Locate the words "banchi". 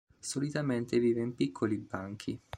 1.77-2.41